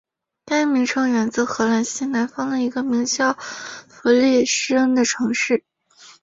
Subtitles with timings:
[0.47, 5.63] 该名称源自荷兰西南方的一个名为弗利辛恩的城市。